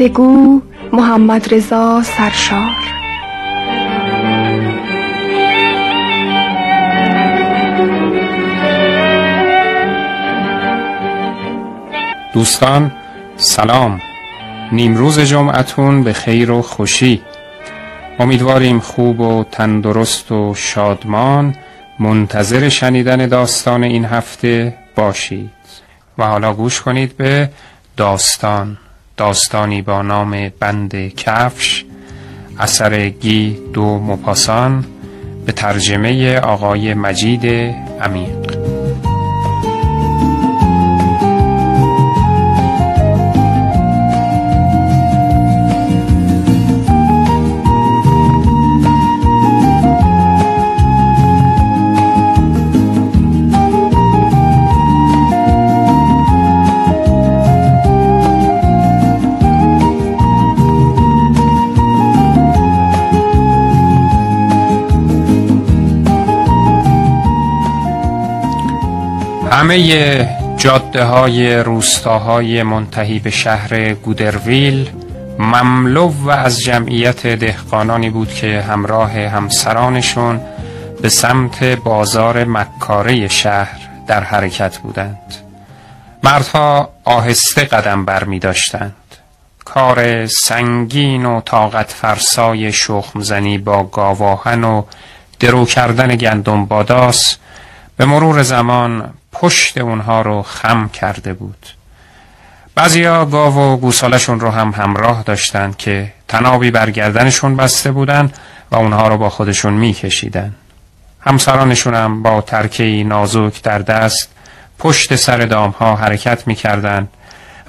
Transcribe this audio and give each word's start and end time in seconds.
قصه 0.00 0.08
گو 0.08 0.60
محمد 0.92 1.54
رضا 1.54 2.02
سرشار. 2.02 2.74
دوستان 12.34 12.92
سلام. 13.36 14.00
نیمروز 14.72 15.18
جمعتون 15.20 16.02
به 16.02 16.12
خیر 16.12 16.50
و 16.50 16.62
خوشی. 16.62 17.22
امیدواریم 18.18 18.80
خوب 18.80 19.20
و 19.20 19.44
تندرست 19.44 20.32
و 20.32 20.54
شادمان. 20.54 21.54
منتظر 21.98 22.68
شنیدن 22.68 23.26
داستان 23.26 23.84
این 23.84 24.04
هفته 24.04 24.74
باشید. 24.96 25.50
و 26.18 26.26
حالا 26.26 26.54
گوش 26.54 26.80
کنید 26.80 27.16
به 27.16 27.50
داستان. 27.96 28.78
داستانی 29.20 29.82
با 29.82 30.02
نام 30.02 30.48
بند 30.60 31.14
کفش 31.14 31.84
اثر 32.58 33.08
گی 33.08 33.58
دو 33.72 33.98
مپاسان 33.98 34.84
به 35.46 35.52
ترجمه 35.52 36.38
آقای 36.38 36.94
مجید 36.94 37.46
عمیق 38.00 38.49
همه 69.60 70.28
جاده 70.56 71.04
های 71.04 71.56
روستاهای 71.56 72.62
منتهی 72.62 73.18
به 73.18 73.30
شهر 73.30 73.94
گودرویل 73.94 74.90
مملو 75.38 76.08
و 76.08 76.30
از 76.30 76.60
جمعیت 76.60 77.26
دهقانانی 77.26 78.10
بود 78.10 78.34
که 78.34 78.60
همراه 78.60 79.12
همسرانشون 79.12 80.40
به 81.02 81.08
سمت 81.08 81.64
بازار 81.64 82.44
مکاره 82.44 83.28
شهر 83.28 83.78
در 84.06 84.20
حرکت 84.24 84.78
بودند. 84.78 85.34
مردها 86.22 86.88
آهسته 87.04 87.64
قدم 87.64 88.04
بر 88.04 88.24
می 88.24 88.38
داشتند. 88.38 88.94
کار 89.64 90.26
سنگین 90.26 91.26
و 91.26 91.40
طاقت 91.40 91.92
فرسای 91.92 92.72
شخمزنی 92.72 93.58
با 93.58 93.84
گاواهن 93.84 94.64
و 94.64 94.82
درو 95.40 95.66
کردن 95.66 96.16
گندم 96.16 96.64
باداس 96.64 97.36
به 97.96 98.04
مرور 98.04 98.42
زمان 98.42 99.12
پشت 99.40 99.78
اونها 99.78 100.22
رو 100.22 100.42
خم 100.42 100.88
کرده 100.88 101.32
بود. 101.32 101.66
بعضیا 102.74 103.24
گاو 103.24 103.54
و 103.54 103.76
گوسالشون 103.76 104.40
رو 104.40 104.50
هم 104.50 104.70
همراه 104.70 105.22
داشتند 105.22 105.76
که 105.76 106.12
تنابی 106.28 106.70
بر 106.70 106.90
گردنشون 106.90 107.56
بسته 107.56 107.92
بودن 107.92 108.32
و 108.70 108.76
اونها 108.76 109.08
رو 109.08 109.18
با 109.18 109.30
خودشون 109.30 109.72
میکشیدن. 109.72 110.54
همسرانشون 111.20 111.94
هم 111.94 112.22
با 112.22 112.40
ترکه 112.40 113.04
نازک 113.06 113.62
در 113.62 113.78
دست 113.78 114.30
پشت 114.78 115.16
سر 115.16 115.38
دامها 115.38 115.96
حرکت 115.96 116.46
می‌کردند 116.46 117.08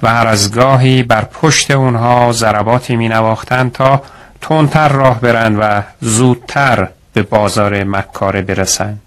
و 0.02 0.08
هر 0.08 0.26
از 0.26 0.52
گاهی 0.52 1.02
بر 1.02 1.24
پشت 1.24 1.70
اونها 1.70 2.32
ضرباتی 2.32 2.96
می 2.96 3.08
تا 3.74 4.02
تندتر 4.40 4.88
راه 4.88 5.20
برند 5.20 5.56
و 5.60 5.82
زودتر 6.00 6.88
به 7.12 7.22
بازار 7.22 7.84
مکاره 7.84 8.42
برسند 8.42 9.00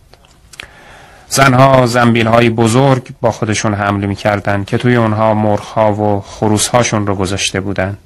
زنها 1.35 1.85
زنبیل 1.85 2.27
های 2.27 2.49
بزرگ 2.49 3.07
با 3.21 3.31
خودشون 3.31 3.73
حمل 3.73 4.05
می‌کردن 4.05 4.63
که 4.63 4.77
توی 4.77 4.95
اونها 4.95 5.33
مرخ 5.33 5.77
و 5.77 6.19
خروس 6.19 6.67
هاشون 6.67 7.07
رو 7.07 7.15
گذاشته 7.15 7.59
بودند. 7.59 7.97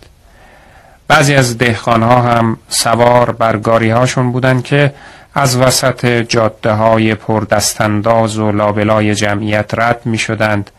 بعضی 1.08 1.36
از 1.36 1.58
دهخان 1.58 2.04
ها 2.04 2.22
هم 2.22 2.58
سوار 2.70 3.32
بر 3.32 3.58
گاری 3.58 3.90
هاشون 3.90 4.32
بودند 4.32 4.64
که 4.64 4.94
از 5.36 5.58
وسط 5.58 6.06
جاده 6.06 6.72
های 6.72 7.16
پردستنداز 7.16 8.38
و 8.38 8.52
لابلای 8.52 9.16
جمعیت 9.16 9.72
رد 9.74 10.02
می 10.06 10.18
شدند 10.18 10.72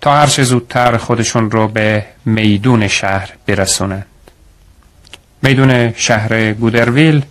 تا 0.00 0.16
هرچه 0.16 0.42
زودتر 0.42 0.96
خودشون 0.96 1.50
رو 1.50 1.68
به 1.68 2.04
میدون 2.24 2.88
شهر 2.88 3.32
برسونند. 3.46 4.06
میدون 5.42 5.92
شهر 5.92 6.52
گودرویل 6.52 7.22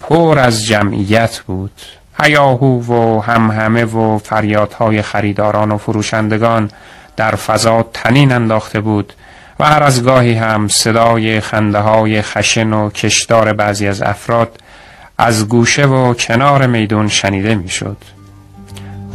پر 0.00 0.38
از 0.38 0.66
جمعیت 0.66 1.38
بود. 1.38 1.80
هیاهو 2.20 2.80
و 2.80 3.20
همهمه 3.20 3.84
و 3.84 4.18
فریادهای 4.18 5.02
خریداران 5.02 5.70
و 5.72 5.78
فروشندگان 5.78 6.70
در 7.16 7.34
فضا 7.34 7.82
تنین 7.92 8.32
انداخته 8.32 8.80
بود 8.80 9.12
و 9.60 9.64
هر 9.64 9.82
از 9.82 10.04
گاهی 10.04 10.34
هم 10.34 10.68
صدای 10.68 11.40
خنده 11.40 11.78
های 11.78 12.22
خشن 12.22 12.72
و 12.72 12.90
کشدار 12.90 13.52
بعضی 13.52 13.88
از 13.88 14.02
افراد 14.02 14.58
از 15.18 15.48
گوشه 15.48 15.86
و 15.86 16.14
کنار 16.14 16.66
میدون 16.66 17.08
شنیده 17.08 17.54
می‌شد. 17.54 17.96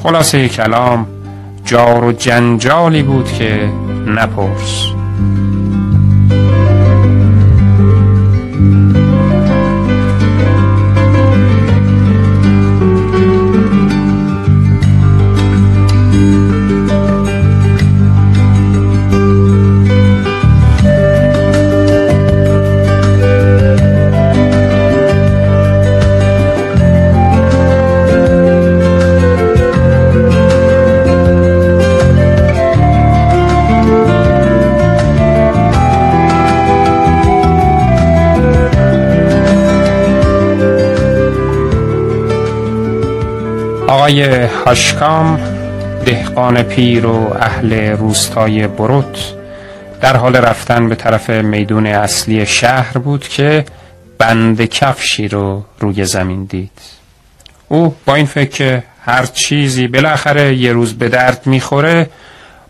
خلاصه 0.03 0.49
کلام 0.49 1.07
جار 1.65 2.03
و 2.03 2.11
جنجالی 2.11 3.03
بود 3.03 3.33
که 3.33 3.69
نپرس 4.07 4.96
آقای 44.07 44.43
هاشکام 44.45 45.39
دهقان 46.05 46.63
پیر 46.63 47.05
و 47.05 47.37
اهل 47.39 47.73
روستای 47.73 48.67
بروت 48.67 49.33
در 50.01 50.17
حال 50.17 50.35
رفتن 50.35 50.89
به 50.89 50.95
طرف 50.95 51.29
میدون 51.29 51.87
اصلی 51.87 52.45
شهر 52.45 52.97
بود 52.97 53.27
که 53.27 53.65
بند 54.17 54.65
کفشی 54.65 55.27
رو 55.27 55.65
روی 55.79 56.05
زمین 56.05 56.45
دید. 56.45 56.71
او 57.67 57.95
با 58.05 58.15
این 58.15 58.25
فکر 58.25 58.49
که 58.49 58.83
هر 59.05 59.25
چیزی 59.25 59.87
بالاخره 59.87 60.55
یه 60.55 60.73
روز 60.73 60.93
به 60.93 61.09
درد 61.09 61.41
می‌خوره 61.45 62.09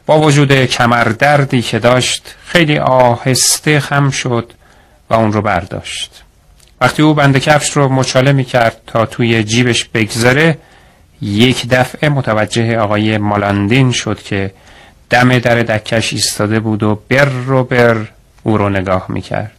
با 0.05 0.19
وجود 0.19 0.65
کمردردی 0.65 1.61
که 1.61 1.79
داشت 1.79 2.35
خیلی 2.45 2.77
آهسته 2.79 3.79
خم 3.79 4.09
شد 4.09 4.53
و 5.09 5.13
اون 5.13 5.33
رو 5.33 5.41
برداشت. 5.41 6.23
وقتی 6.81 7.01
او 7.01 7.13
بند 7.13 7.37
کفش 7.37 7.71
رو 7.71 7.89
مچاله 7.89 8.31
می‌کرد 8.31 8.81
تا 8.87 9.05
توی 9.05 9.43
جیبش 9.43 9.85
بگذاره 9.85 10.57
یک 11.21 11.69
دفعه 11.69 12.09
متوجه 12.09 12.77
آقای 12.79 13.17
مالاندین 13.17 13.91
شد 13.91 14.21
که 14.21 14.51
دم 15.09 15.39
در 15.39 15.55
دکش 15.63 16.13
ایستاده 16.13 16.59
بود 16.59 16.83
و 16.83 16.99
بر 17.09 17.25
رو 17.25 17.63
بر 17.63 17.97
او 18.43 18.57
رو 18.57 18.69
نگاه 18.69 19.05
می‌کرد. 19.09 19.51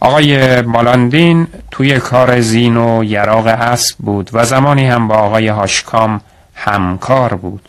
آقای 0.00 0.60
مالاندین 0.60 1.46
توی 1.70 1.98
کار 1.98 2.40
زین 2.40 2.76
و 2.76 3.04
یراق 3.04 3.46
اسب 3.46 3.96
بود 3.98 4.30
و 4.32 4.44
زمانی 4.44 4.86
هم 4.86 5.08
با 5.08 5.14
آقای 5.14 5.48
هاشکام 5.48 6.20
همکار 6.54 7.34
بود. 7.34 7.68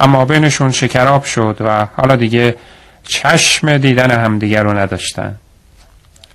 اما 0.00 0.24
بینشون 0.24 0.70
شکراب 0.70 1.24
شد 1.24 1.56
و 1.60 1.86
حالا 1.96 2.16
دیگه 2.16 2.56
چشم 3.04 3.78
دیدن 3.78 4.10
همدیگر 4.10 4.62
رو 4.62 4.78
نداشتن. 4.78 5.34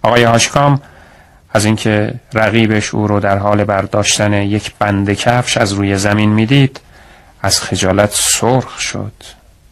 آقای 0.01 0.23
هاشکام 0.23 0.81
از 1.53 1.65
اینکه 1.65 2.13
رقیبش 2.33 2.94
او 2.94 3.07
رو 3.07 3.19
در 3.19 3.38
حال 3.38 3.63
برداشتن 3.63 4.33
یک 4.33 4.71
بند 4.80 5.13
کفش 5.13 5.57
از 5.57 5.74
روی 5.74 5.98
زمین 5.98 6.30
می‌دید 6.30 6.80
از 7.42 7.62
خجالت 7.62 8.12
سرخ 8.13 8.80
شد. 8.80 9.13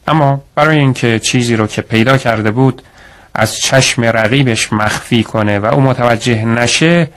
اما 0.08 0.44
برای 0.56 0.78
اینکه 0.78 1.20
چیزی 1.20 1.56
رو 1.56 1.68
که 1.68 1.82
پیدا 1.82 2.18
کرده 2.18 2.52
بود 2.52 2.82
از 3.34 3.56
چشم 3.56 4.04
رقیبش 4.04 4.74
مخفی 4.74 5.24
کنه 5.24 5.60
و 5.60 5.66
او 5.66 5.82
متوجه 5.82 6.46
نشه 6.46 7.08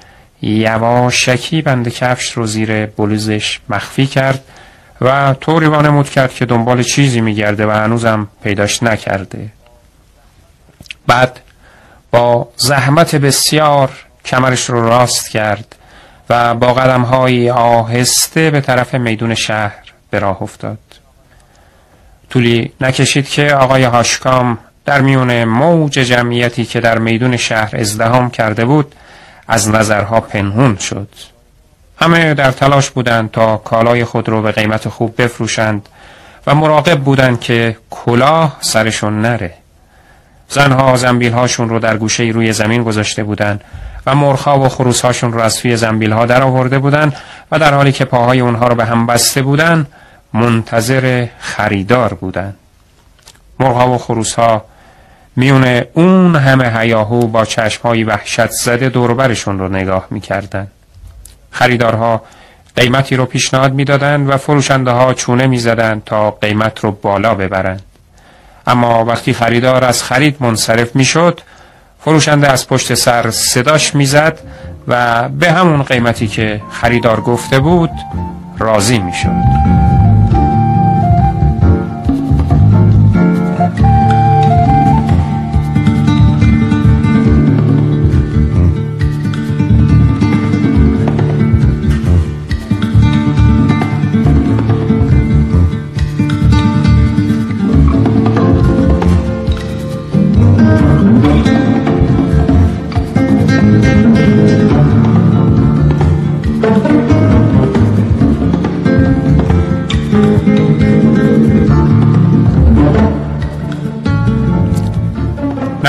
یواشکی 0.43 1.63
بند 1.63 1.89
کفش 1.89 2.33
رو 2.33 2.47
زیر 2.47 2.87
بلوزش 2.87 3.61
مخفی 3.69 4.07
کرد 4.07 4.45
و 5.01 5.35
طوری 5.35 5.67
وانمود 5.67 6.11
کرد 6.11 6.35
که 6.35 6.47
دنبال 6.47 6.83
چیزی 6.83 7.21
میگرده 7.21 7.67
و 7.67 7.71
هنوزم 7.71 8.29
پیداش 8.43 8.83
نکرده. 8.83 9.49
بعد 11.07 11.41
با 12.11 12.49
زحمت 12.57 13.17
بسیار 13.17 13.91
کمرش 14.25 14.71
رو 14.71 14.89
راست 14.89 15.31
کرد 15.31 15.77
و 16.31 16.55
با 16.55 16.75
قدم 16.75 17.05
آهسته 17.55 18.51
به 18.51 18.61
طرف 18.61 18.95
میدون 18.95 19.35
شهر 19.35 19.83
به 20.11 20.19
راه 20.19 20.43
افتاد. 20.43 20.79
طولی 22.31 22.73
نکشید 22.81 23.29
که 23.29 23.55
آقای 23.55 23.85
هاشکام 23.85 24.59
در 24.85 25.01
میون 25.01 25.45
موج 25.45 25.93
جمعیتی 25.93 26.65
که 26.65 26.81
در 26.81 26.99
میدون 26.99 27.37
شهر 27.37 27.77
ازدهام 27.77 28.31
کرده 28.31 28.65
بود 28.65 28.95
از 29.49 29.69
نظرها 29.69 30.21
پنهون 30.21 30.77
شد. 30.77 31.09
همه 32.01 32.35
در 32.35 32.51
تلاش 32.51 32.91
بودند 32.91 33.31
تا 33.31 33.57
کالای 33.57 34.05
خود 34.05 34.29
رو 34.29 34.43
به 34.43 34.53
قیمت 34.53 34.89
خوب 34.89 35.23
بفروشند 35.23 35.89
و 36.47 36.55
مراقب 36.55 37.01
بودند 37.01 37.41
که 37.41 37.77
کلاه 37.91 38.57
سرشون 38.61 39.23
نره. 39.23 39.55
زنها 40.49 40.97
زنبیل 40.97 41.33
هاشون 41.33 41.69
رو 41.69 41.79
در 41.79 41.97
گوشه 41.97 42.23
روی 42.23 42.53
زمین 42.53 42.83
گذاشته 42.83 43.25
بودند 43.25 43.65
و 44.07 44.15
مرخا 44.15 44.59
و 44.59 44.69
خروس 44.69 45.01
هاشون 45.01 45.33
رو 45.33 45.41
از 45.41 45.57
توی 45.57 45.77
زنبیل 45.77 46.13
ها 46.13 46.27
در 46.27 46.43
آورده 46.43 46.79
بودند 46.79 47.17
و 47.53 47.59
در 47.59 47.75
حالی 47.75 47.93
که 47.93 48.05
پاهای 48.05 48.41
اونها 48.41 48.69
رو 48.69 48.75
به 48.75 48.85
هم 48.85 49.07
بسته 49.07 49.43
بودند 49.43 49.87
منتظر 50.33 51.27
خریدار 51.39 52.15
بودند 52.15 52.57
مرغها 53.61 53.91
و 53.91 53.99
خروس 53.99 54.35
ها 54.35 54.65
میون 55.37 55.83
اون 55.93 56.37
همه 56.37 56.79
هیاهو 56.79 57.27
با 57.27 57.45
چشمهایی 57.45 58.05
وحشت 58.05 58.51
زده 58.51 58.89
دوربرشون 58.89 59.59
رو 59.59 59.69
نگاه 59.69 60.07
می‌کردن. 60.11 60.67
خریدارها 61.51 62.23
قیمتی 62.77 63.17
رو 63.17 63.27
پیشنهاد 63.27 63.73
می‌دادند 63.73 64.31
و 64.31 64.37
فروشنده 64.37 64.91
ها 64.91 65.15
چونه 65.15 65.47
می‌زدند 65.47 66.05
تا 66.05 66.31
قیمت 66.31 66.81
رو 66.81 66.91
بالا 66.91 67.35
ببرند 67.35 67.83
اما 68.67 69.05
وقتی 69.05 69.33
خریدار 69.33 69.85
از 69.85 70.03
خرید 70.03 70.37
منصرف 70.41 70.97
می‌شد 70.97 71.41
فروشنده 72.05 72.49
از 72.49 72.69
پشت 72.69 72.95
سر 72.95 73.31
صداش 73.31 73.95
می‌زد 73.95 74.39
و 74.89 75.29
به 75.29 75.53
همون 75.53 75.83
قیمتی 75.83 76.27
که 76.27 76.63
خریدار 76.71 77.21
گفته 77.21 77.61
بود 77.61 77.91
راضی 78.59 78.99
می‌شد. 78.99 79.82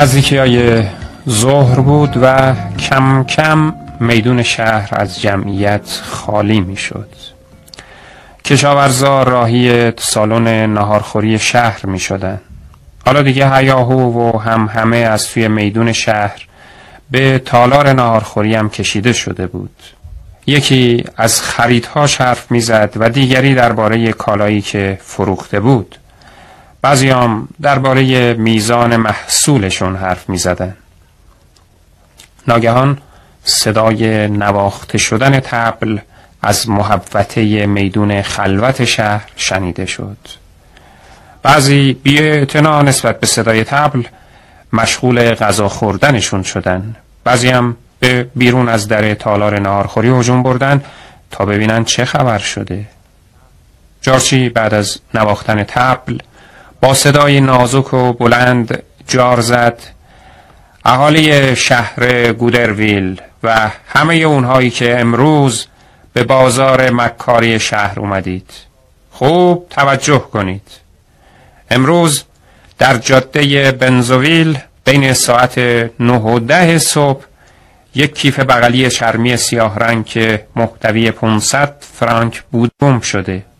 نزدیکی 0.03 0.38
های 0.38 0.83
ظهر 1.29 1.79
بود 1.79 2.17
و 2.21 2.55
کم 2.79 3.23
کم 3.23 3.73
میدون 4.00 4.44
شهر 4.44 4.89
از 4.91 5.21
جمعیت 5.21 6.01
خالی 6.03 6.61
می 6.61 6.77
شد 6.77 7.07
کشاورزا 8.45 9.23
راهی 9.23 9.91
سالن 9.97 10.73
نهارخوری 10.73 11.39
شهر 11.39 11.85
می 11.85 12.00
شدن. 12.00 12.41
حالا 13.05 13.21
دیگه 13.21 13.55
هیاهو 13.55 14.19
و 14.19 14.38
هم 14.38 14.69
همه 14.73 14.97
از 14.97 15.27
توی 15.27 15.47
میدون 15.47 15.94
شهر 15.94 16.47
به 17.11 17.41
تالار 17.45 17.94
نهارخوری 17.94 18.55
هم 18.55 18.69
کشیده 18.69 19.13
شده 19.13 19.47
بود. 19.47 19.83
یکی 20.47 21.03
از 21.17 21.41
خریدهاش 21.41 22.21
حرف 22.21 22.51
می‌زد 22.51 22.94
و 22.95 23.09
دیگری 23.09 23.55
درباره 23.55 24.11
کالایی 24.11 24.61
که 24.61 24.97
فروخته 25.01 25.59
بود. 25.59 25.95
بعضیام 26.83 27.47
درباره 27.62 28.33
میزان 28.33 28.95
محصولشون 28.95 29.95
حرف 29.95 30.30
می 30.30 30.38
زدن. 30.38 30.75
ناگهان 32.47 32.97
صدای 33.44 34.27
نواخته 34.27 34.97
شدن 34.97 35.39
تبل 35.39 35.97
از 36.41 36.69
محبته 36.69 37.65
میدون 37.65 38.21
خلوت 38.21 38.85
شهر 38.85 39.30
شنیده 39.35 39.85
شد. 39.85 40.18
بعضی 41.44 41.94
بی 41.94 42.45
نسبت 42.65 43.19
به 43.19 43.27
صدای 43.27 43.63
تبل 43.63 44.03
مشغول 44.74 45.33
غذا 45.33 45.69
خوردنشون 45.69 46.44
شدن. 46.44 46.95
بعضی 47.24 47.50
هم 47.50 47.77
به 48.00 48.24
بیرون 48.36 48.69
از 48.69 48.88
در 48.88 49.13
تالار 49.13 49.60
نهارخوری 49.60 50.10
هجوم 50.10 50.43
بردن 50.43 50.84
تا 51.31 51.46
ببینن 51.46 51.84
چه 51.86 52.05
خبر 52.05 52.38
شده. 52.38 52.86
جارچی 54.01 54.50
بعد 54.50 54.74
از 54.74 54.98
نواختن 55.13 55.63
تبل 55.63 56.17
با 56.84 56.94
صدای 56.94 57.42
نازک 57.42 57.94
و 57.94 58.13
بلند 58.13 58.84
جار 59.08 59.42
زد. 59.42 59.80
اهالی 60.86 61.56
شهر 61.56 62.34
گودرویل 62.34 63.22
و 63.44 63.72
همه 63.88 64.16
اونهایی 64.16 64.70
که 64.70 65.00
امروز 65.00 65.68
به 66.13 66.24
بازار 66.24 66.90
مکاری 66.90 67.60
شهر 67.60 68.00
اومدید. 68.00 68.50
خوب 69.12 69.68
توجه 69.70 70.20
کنید. 70.20 70.68
امروز 71.72 72.24
در 72.78 72.98
جاده 72.98 73.72
بنزویل 73.72 74.58
بین 74.86 75.13
ساعت 75.13 75.58
نه 76.00 76.20
و 76.20 76.40
ده 76.40 76.78
صبح 76.78 77.24
یک 77.96 78.16
کیف 78.16 78.40
بغلی 78.40 78.90
چرمی 78.90 79.38
سیاه 79.38 79.80
رنگ 79.80 80.06
که 80.06 80.48
محتوی 80.56 81.12
500 81.12 81.75
فرانک 81.80 82.44
بود 82.52 82.72
گم 82.82 83.00
شده. 83.00 83.52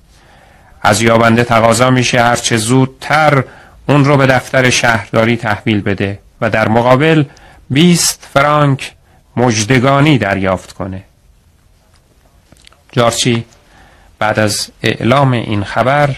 از 0.84 1.02
یابنده 1.02 1.44
تقاضا 1.44 1.90
میشه 1.90 2.24
هرچه 2.24 2.58
زودتر 2.58 3.44
اون 3.90 4.06
رو 4.06 4.18
به 4.18 4.26
دفتر 4.26 4.70
شهرداری 4.70 5.38
تحویل 5.38 5.82
بده 5.82 6.20
و 6.42 6.50
در 6.50 6.68
مقابل 6.68 7.24
20 7.70 8.28
فرانک 8.34 8.92
مجدگانی 9.38 10.18
دریافت 10.18 10.74
کنه. 10.74 11.04
جارچی 12.92 13.46
بعد 14.20 14.40
از 14.40 14.70
اعلام 14.84 15.32
این 15.32 15.64
خبر 15.64 16.16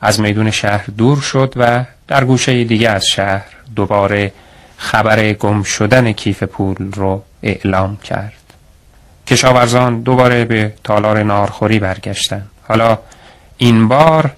از 0.00 0.20
میدون 0.20 0.50
شهر 0.50 0.84
دور 0.98 1.20
شد 1.20 1.54
و 1.56 1.84
در 2.08 2.24
گوشه 2.24 2.64
دیگه 2.64 2.90
از 2.90 3.06
شهر 3.06 3.46
دوباره 3.76 4.32
خبر 4.76 5.32
گم 5.32 5.62
شدن 5.62 6.12
کیف 6.12 6.42
پول 6.42 6.92
رو 6.92 7.22
اعلام 7.42 7.96
کرد. 7.96 8.32
کشاورزان 9.26 10.00
دوباره 10.00 10.44
به 10.44 10.72
تالار 10.84 11.22
نارخوری 11.22 11.78
برگشتند 11.78 12.50
حالا 12.68 12.98
این 13.58 13.88
بار 13.88 14.30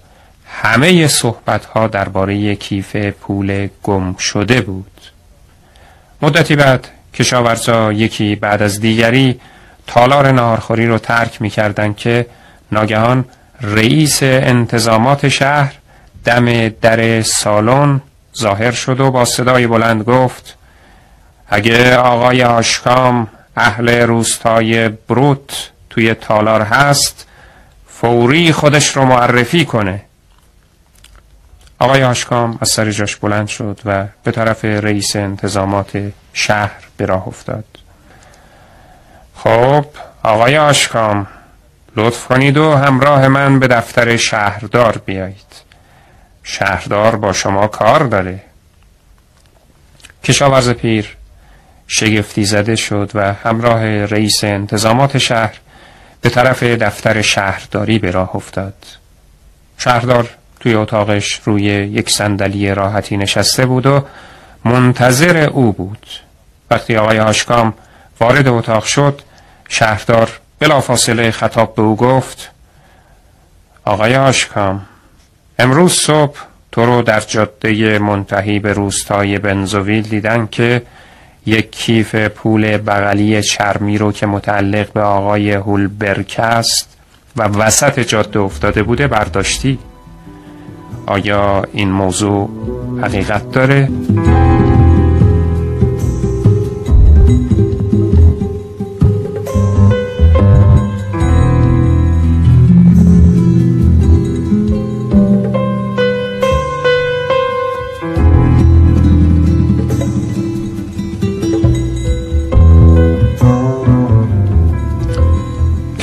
همه 0.47 1.07
صحبت 1.07 1.65
ها 1.65 1.87
درباره 1.87 2.55
کیف 2.55 2.97
پول 2.97 3.69
گم 3.83 4.17
شده 4.17 4.61
بود. 4.61 5.01
مدتی 6.23 6.57
بعد 6.57 6.89
کشاورزا 7.15 7.93
یکی 7.93 8.35
بعد 8.35 8.63
از 8.63 8.81
دیگری 8.81 9.41
تالار 9.87 10.33
نهارخوری 10.33 10.87
رو 10.87 10.99
ترک 10.99 11.43
می 11.43 11.51
کردن 11.51 11.95
که 11.95 12.27
ناگهان 12.73 13.25
رئیس 13.61 14.23
انتظامات 14.23 15.29
شهر 15.29 15.75
دم 16.25 16.69
در 16.69 17.23
سالن 17.23 18.01
ظاهر 18.37 18.71
شد 18.71 19.01
و 19.01 19.11
با 19.11 19.25
صدای 19.25 19.67
بلند 19.67 20.03
گفت 20.03 20.57
اگه 21.49 21.97
آقای 21.97 22.43
آشکام 22.43 23.29
اهل 23.57 23.89
روستای 23.89 24.89
بروت 24.89 25.71
توی 25.91 26.15
تالار 26.15 26.63
هست 26.63 27.28
فوری 28.01 28.53
خودش 28.53 28.97
رو 28.97 29.05
معرفی 29.05 29.65
کنه. 29.65 30.01
آقای 31.79 32.05
آشکام 32.05 32.59
از 32.61 32.69
سر 32.69 32.91
جاش 32.91 33.17
بلند 33.17 33.49
شد 33.49 33.81
و 33.85 34.07
به 34.25 34.31
طرف 34.31 34.65
رئیس 34.65 35.17
انتظامات 35.17 36.13
شهر 36.33 36.77
به 36.97 37.07
راه 37.07 37.29
افتاد. 37.29 37.65
خب 39.35 39.87
آقای 40.23 40.59
آشکام 40.59 41.27
لطف 41.97 42.27
کنید 42.27 42.57
و 42.57 42.77
همراه 42.77 43.29
من 43.29 43.59
به 43.59 43.67
دفتر 43.67 44.17
شهردار 44.17 45.03
بیایید. 45.07 45.63
شهردار 46.43 47.17
با 47.17 47.33
شما 47.33 47.67
کار 47.67 48.03
داره. 48.03 48.41
کشاورز 50.25 50.71
پیر 50.71 51.17
شگفتی 51.87 52.45
زده 52.45 52.77
شد 52.77 53.11
و 53.15 53.33
همراه 53.33 54.05
رئیس 54.05 54.45
انتظامات 54.45 55.19
شهر 55.19 55.61
به 56.21 56.31
طرف 56.31 56.63
دفتر 56.63 57.23
شهرداری 57.23 57.99
به 57.99 58.11
راه 58.11 58.37
افتاد. 58.37 58.75
شهردار 59.79 60.29
توی 60.61 60.75
اتاقش 60.75 61.41
روی 61.45 61.63
یک 61.63 62.11
صندلی 62.11 62.75
راحتی 62.75 63.17
نشسته 63.17 63.67
بود 63.67 63.87
و 63.87 64.05
منتظر 64.65 65.37
او 65.37 65.73
بود. 65.73 66.07
وقتی 66.71 66.97
آقای 66.97 67.17
هاشکام 67.17 67.75
وارد 68.21 68.49
اتاق 68.49 68.85
شد 68.85 69.23
شهردار 69.69 70.31
بلافاصله 70.59 71.31
خطاب 71.31 71.75
به 71.75 71.83
او 71.83 71.97
گفت 71.97 72.51
آقای 73.85 74.15
هاشکام 74.15 74.87
امروز 75.59 75.93
صبح 75.93 76.39
تو 76.73 76.87
رو 76.87 77.03
در 77.03 77.21
جاده 77.21 77.99
منتهی 77.99 78.59
به 78.59 78.73
روستای 78.73 79.39
بنزویل 79.39 80.03
دیدن 80.03 80.49
که 80.51 80.83
یک 81.49 81.71
کیف 81.71 82.15
پول 82.15 82.77
بغلی 82.77 83.43
چرمی 83.43 83.99
رو 83.99 84.13
که 84.13 84.27
متعلق 84.27 84.93
به 84.93 85.01
آقای 85.01 85.53
هولبرک 85.53 86.37
است 86.39 86.99
و 87.37 87.43
وسط 87.43 88.01
جاده 88.01 88.41
افتاده 88.41 88.83
بوده 88.83 89.07
برداشتی 89.07 89.79
آیا 91.07 91.65
این 91.73 91.91
موضوع 91.91 92.51
حقیقت 93.03 93.53
داره؟ 93.53 93.89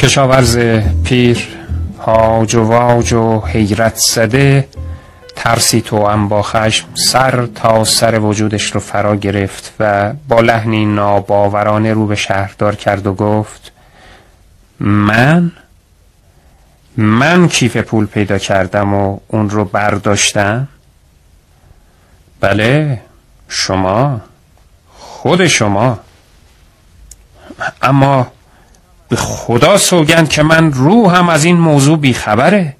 کشاورز 0.05 0.57
پیر 1.03 1.47
هاج 1.99 2.55
و 2.55 2.63
واج 2.63 3.13
و 3.13 3.41
حیرت 3.45 3.95
زده 3.95 4.67
ترسی 5.35 5.81
تو 5.81 6.27
با 6.27 6.41
خشم 6.41 6.87
سر 6.93 7.45
تا 7.45 7.83
سر 7.83 8.19
وجودش 8.19 8.71
رو 8.71 8.79
فرا 8.79 9.15
گرفت 9.15 9.73
و 9.79 10.13
با 10.27 10.41
لحنی 10.41 10.85
ناباورانه 10.85 11.93
رو 11.93 12.07
به 12.07 12.15
شهردار 12.15 12.75
کرد 12.75 13.07
و 13.07 13.13
گفت 13.13 13.71
من؟ 14.79 15.51
من 16.97 17.47
کیف 17.47 17.77
پول 17.77 18.05
پیدا 18.05 18.37
کردم 18.37 18.93
و 18.93 19.19
اون 19.27 19.49
رو 19.49 19.65
برداشتم؟ 19.65 20.67
بله 22.39 23.01
شما 23.49 24.21
خود 24.97 25.47
شما. 25.47 25.99
اما 27.81 28.34
به 29.09 29.15
خدا 29.15 29.77
سوگند 29.77 30.29
که 30.29 30.43
من 30.43 30.73
روحم 30.73 31.29
از 31.29 31.43
این 31.43 31.57
موضوع 31.57 31.97
بیخبره. 31.97 32.75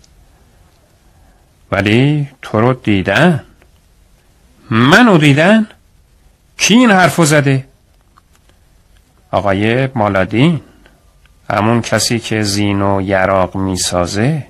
ولی 1.71 2.29
تو 2.41 2.61
رو 2.61 2.73
دیدن. 2.73 3.43
منو 4.69 5.17
دیدن؟ 5.17 5.67
کی 6.57 6.73
این 6.73 6.91
حرفو 6.91 7.25
زده؟ 7.25 7.65
آقای 9.31 9.87
مالادین 9.95 10.61
همون 11.49 11.81
کسی 11.81 12.19
که 12.19 12.43
زین 12.43 12.81
و 12.81 13.01
یراق 13.01 13.55
می‌سازه. 13.55 14.43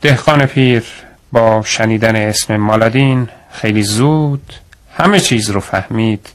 دهقان 0.00 0.46
پیر 0.46 0.84
با 1.32 1.62
شنیدن 1.64 2.16
اسم 2.16 2.56
مالادین 2.56 3.28
خیلی 3.52 3.82
زود 3.82 4.52
همه 4.96 5.20
چیز 5.20 5.50
رو 5.50 5.60
فهمید. 5.60 6.28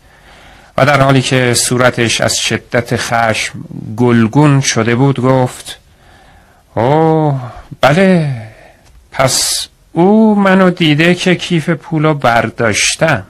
و 0.78 0.86
در 0.86 1.02
حالی 1.02 1.22
که 1.22 1.54
صورتش 1.54 2.22
از 2.22 2.38
شدت 2.38 2.96
خشم 2.96 3.60
گلگون 3.98 4.62
شده 4.62 4.96
بود 4.96 5.20
گفت 5.20 5.80
اوه 6.76 7.42
بله 7.82 8.34
پس 9.12 9.68
او 9.92 10.36
منو 10.36 10.70
دیده 10.70 11.16
که 11.16 11.36
کیف 11.36 11.70
پولو 11.70 12.14
برداشتم. 12.14 13.24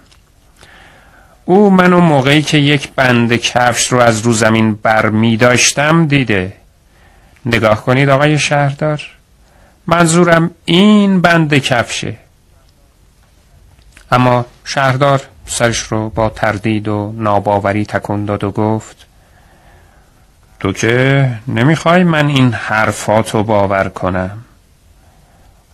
او 1.46 1.70
منو 1.70 2.00
موقعی 2.00 2.42
که 2.42 2.58
یک 2.58 2.89
بند 2.96 3.36
کفش 3.36 3.88
رو 3.88 4.00
از 4.00 4.20
رو 4.20 4.34
زمین 4.34 4.75
بر 4.75 5.10
می 5.10 5.38
داشتم 5.38 6.08
دیده. 6.08 6.54
نگاه 7.46 7.86
کنید 7.86 8.10
آقای 8.10 8.39
شهردار 8.39 9.01
منظورم 9.88 10.51
این 10.66 11.22
بند 11.22 11.58
کفشه. 11.58 12.18
اما 14.12 14.46
شهردار 14.66 15.22
سرش 15.48 15.80
رو 15.80 16.10
با 16.10 16.30
تردید 16.30 16.88
و 16.88 17.13
ناباوری 17.16 17.86
تکون 17.86 18.25
داد 18.25 18.44
و 18.44 18.51
گفت 18.51 19.06
تو 20.60 20.74
که 20.74 21.30
نمی‌خوای 21.48 22.04
من 22.04 22.27
این 22.27 22.54
حرفاتو 22.54 23.44
باور 23.44 23.89
کنم. 23.89 24.38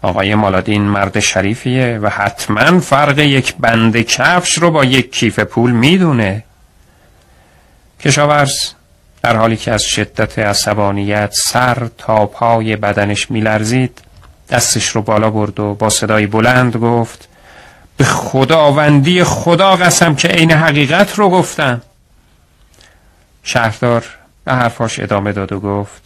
آقای 0.02 0.36
مالادین 0.36 0.82
مرد 0.82 1.20
شریفیه 1.20 2.00
و 2.02 2.10
حتما 2.10 2.80
فرق 2.80 3.20
یک 3.20 3.56
بند 3.56 3.98
کفش 3.98 4.58
رو 4.58 4.72
با 4.72 4.86
یک 4.86 5.12
کیف 5.12 5.40
پول 5.40 5.72
می‌دونه. 5.72 6.44
کشاورز 8.00 8.56
در 9.22 9.36
حالی 9.36 9.58
که 9.58 9.72
از 9.72 9.84
شدت 9.84 10.40
عصبانیت 10.40 11.34
سر 11.34 11.90
تا 11.98 12.26
پای 12.26 12.76
بدنش 12.76 13.32
میلرزید 13.32 14.02
دستش 14.50 14.88
رو 14.88 15.02
بالا 15.02 15.30
برد 15.30 15.60
و 15.60 15.74
با 15.74 15.90
صدای 15.90 16.28
بلند 16.28 16.78
گفت 16.78 17.30
به 17.98 18.04
خداوندی 18.04 19.24
خدا 19.24 19.76
قسم 19.76 20.16
که 20.16 20.28
عین 20.28 20.52
حقیقت 20.52 21.16
رو 21.16 21.30
گفتم. 21.30 21.82
شهردار 23.44 24.06
به 24.46 24.54
حرفاش 24.54 25.00
ادامه 25.00 25.32
داد 25.32 25.52
و 25.52 25.60
گفت 25.60 26.02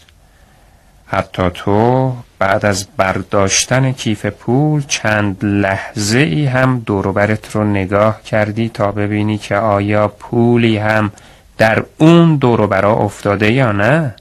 حتی 1.08 1.50
تو 1.54 2.14
بعد 2.40 2.66
از 2.66 2.88
برداشتن 2.98 3.92
کیف 3.92 4.26
پول 4.26 4.84
چند 4.88 5.46
لحظه 5.46 6.20
ای 6.20 6.46
هم 6.46 6.80
دوروبرت 6.80 7.56
رو 7.56 7.64
نگاه 7.64 8.22
کردی 8.22 8.70
تا 8.70 8.92
ببینی 8.92 9.38
که 9.38 9.56
آیا 9.56 10.08
پولی 10.08 10.78
هم 10.78 11.12
در 11.58 11.84
اون 11.98 12.36
دوروبرا 12.36 12.94
افتاده 12.96 13.52
یا 13.52 13.72
نه؟ 13.72 14.16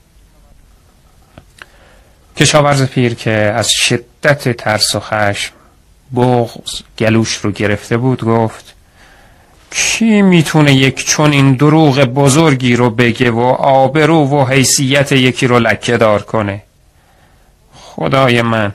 کشاورز 2.37 2.83
پیر 2.83 3.15
که 3.15 3.31
از 3.31 3.71
شدت 3.71 4.57
ترس 4.57 4.95
و 4.95 5.01
خشم 5.01 5.53
بغز 6.15 6.83
گلوش 6.99 7.37
رو 7.37 7.51
گرفته 7.51 7.97
بود 7.97 8.25
گفت 8.25 8.75
کی 9.71 10.23
می‌تونه 10.23 10.75
یک 10.75 11.07
چون 11.07 11.33
این 11.33 11.55
دروغ 11.55 12.05
بزرگی 12.05 12.77
رو 12.77 12.91
بگه 12.91 13.31
و 13.31 13.41
آبرو 13.59 14.29
و 14.29 14.45
حیثیت 14.45 15.13
یکی 15.13 15.47
رو 15.47 15.59
لکه 15.59 15.97
دار 15.97 16.23
کنه؟ 16.23 16.63
خدای 17.75 18.43
من 18.43 18.73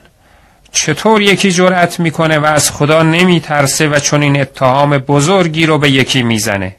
چطور 0.72 1.22
یکی 1.22 1.52
جرأت 1.52 2.00
می‌کنه 2.00 2.40
و 2.40 2.46
از 2.46 2.72
خدا 2.72 3.04
نمیترسه 3.04 3.88
و 3.88 4.00
چون 4.00 4.22
این 4.22 4.42
اتهام 4.42 4.98
بزرگی 4.98 5.66
رو 5.66 5.78
به 5.78 5.92
یکی 5.92 6.24
می‌زنه؟ 6.24 6.76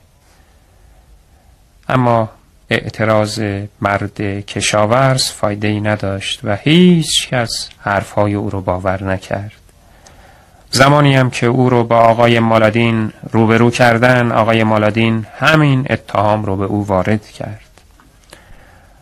اما 1.89 2.31
اعتراض 2.71 3.41
مرد 3.81 4.21
کشاورز 4.21 5.31
فایده 5.31 5.69
ای 5.69 5.81
نداشت 5.81 6.41
و 6.45 6.57
هیچ 6.57 7.29
کس 7.29 7.69
حرفهای 7.81 8.35
او 8.35 8.51
رو 8.51 8.61
باور 8.61 9.05
نکرد. 9.05 9.62
زمانی 10.75 11.17
هم 11.17 11.31
که 11.31 11.47
او 11.47 11.71
رو 11.71 11.85
با 11.85 11.99
آقای 11.99 12.39
مالادین 12.41 13.13
روبرو 13.33 13.71
کردن 13.71 14.33
آقای 14.33 14.65
مالادین 14.65 15.27
همین 15.39 15.87
اتهام 15.91 16.45
رو 16.45 16.57
به 16.57 16.65
او 16.65 16.87
وارد 16.87 17.27
کرد. 17.27 17.71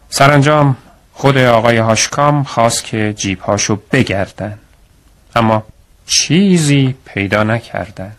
سرانجام 0.08 0.76
خود 1.12 1.38
آقای 1.38 1.76
هاشکام 1.76 2.42
خواست 2.42 2.84
که 2.84 3.14
جیبهاشو 3.16 3.78
بگردن 3.92 4.58
اما 5.36 5.62
چیزی 6.06 6.94
پیدا 7.04 7.42
نکردن. 7.42 8.12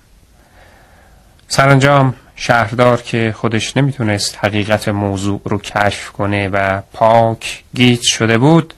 سرانجام 1.47 2.13
شهردار 2.35 3.01
که 3.01 3.33
خودش 3.37 3.77
نمی‌تونست 3.77 4.37
حقیقت 4.41 4.89
موضوع 4.89 5.41
رو 5.45 5.57
کشف 5.57 6.11
کنه 6.11 6.47
و 6.47 6.81
پاک 6.93 7.63
گیت 7.75 8.01
شده 8.01 8.37
بود 8.37 8.73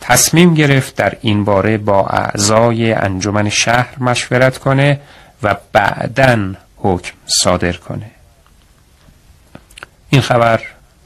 تصمیم 0.00 0.54
گرفت 0.54 0.96
در 0.96 1.16
این 1.20 1.44
باره 1.44 1.78
با 1.78 2.06
اعضای 2.06 2.92
انجمن 2.92 3.48
شهر 3.48 3.94
مشورت 3.98 4.58
کنه 4.58 5.00
و 5.42 5.56
بعدا 5.72 6.54
حکم 6.76 7.12
صادر 7.26 7.72
کنه 7.72 8.10
این 10.10 10.22
خبر 10.22 10.60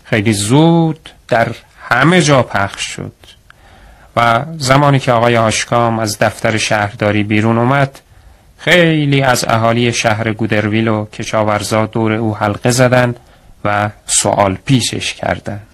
خیلی 0.04 0.32
زود 0.32 1.10
در 1.28 1.48
همه 1.88 2.22
جا 2.22 2.42
پخش 2.42 2.86
شد 2.86 3.12
و 4.16 4.44
زمانی 4.58 4.98
که 4.98 5.12
آقای 5.12 5.36
آشکام 5.36 5.98
از 5.98 6.18
دفتر 6.18 6.56
شهرداری 6.56 7.22
بیرون 7.22 7.58
اومد 7.58 8.00
خیلی 8.58 9.22
از 9.22 9.44
اهالی 9.48 9.92
شهر 9.92 10.32
گودرویل 10.32 10.88
و 10.88 11.04
کشاورزا 11.04 11.86
دور 11.86 12.12
او 12.12 12.36
حلقه 12.36 12.70
زدن 12.70 13.14
و 13.64 13.90
سوال 14.06 14.58
پیشش 14.66 15.14
کردند. 15.14 15.66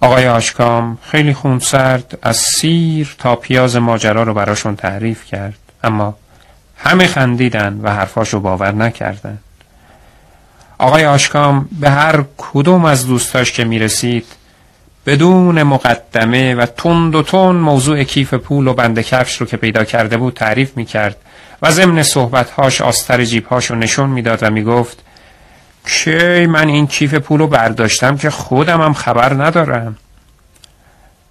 آقای 0.00 0.28
آشکام 0.28 0.98
خیلی 1.02 1.34
خونسرد 1.34 2.18
از 2.22 2.36
سیر 2.36 3.16
تا 3.18 3.36
پیاز 3.36 3.76
ماجرا 3.76 4.22
رو 4.22 4.34
براشون 4.34 4.76
تعریف 4.76 5.24
کرد 5.24 5.58
اما 5.84 6.16
همه 6.76 7.06
خندیدن 7.06 7.80
و 7.82 7.90
حرفاشو 7.90 8.40
باور 8.40 8.72
نکردن. 8.72 9.38
آقای 10.78 11.06
آشکام 11.06 11.68
به 11.80 11.90
هر 11.90 12.24
کدوم 12.36 12.84
از 12.84 13.06
دوستاش 13.06 13.52
که 13.52 13.64
می‌رسید 13.64 14.26
بدون 15.06 15.62
مقدمه 15.62 16.54
و 16.54 16.66
تند 16.66 17.14
و 17.14 17.22
تون 17.22 17.56
موضوع 17.56 18.02
کیف 18.04 18.34
پول 18.34 18.66
و 18.66 18.74
بند 18.74 19.00
کفش 19.00 19.36
رو 19.36 19.46
که 19.46 19.56
پیدا 19.56 19.84
کرده 19.84 20.16
بود 20.16 20.34
تعریف 20.34 20.76
می‌کرد 20.76 21.16
و 21.62 21.70
ضمن 21.70 22.02
صحبتهاش 22.02 22.80
آستر 22.80 23.24
جیبهاش 23.24 23.70
رو 23.70 23.76
نشون 23.76 24.10
می‌داد 24.10 24.38
و 24.42 24.50
می‌گفت 24.50 25.04
کی 25.88 26.46
من 26.46 26.68
این 26.68 26.86
کیف 26.86 27.14
پول 27.14 27.40
رو 27.40 27.46
برداشتم 27.46 28.16
که 28.16 28.30
خودم 28.30 28.80
هم 28.80 28.92
خبر 28.92 29.34
ندارم. 29.34 29.96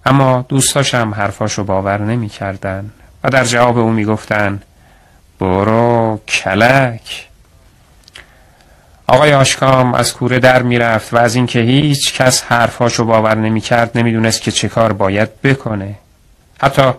اما 0.06 0.44
دوستاشم 0.48 1.14
حرفاش 1.16 1.52
رو 1.52 1.64
باور 1.64 2.00
نمی‌کردن 2.00 2.90
و 3.24 3.30
در 3.30 3.44
جواب 3.44 3.78
او 3.78 3.90
می‌گفتن 3.90 4.62
برو 5.40 6.20
کلک. 6.28 7.28
آقای 9.06 9.34
آشکام 9.34 9.94
از 9.94 10.14
کوره 10.14 10.38
در 10.38 10.62
می‌رفت 10.62 11.14
و 11.14 11.16
از 11.16 11.34
اینکه 11.34 11.60
هیچ 11.60 12.14
کس 12.14 12.42
حرفاشو 12.42 13.04
باور 13.04 13.34
نمی‌کرد 13.34 13.98
نمی‌دونست 13.98 14.42
که 14.42 14.50
چه 14.50 14.68
کار 14.68 14.92
باید 14.92 15.42
بکنه. 15.42 15.94
حتی 16.60 16.92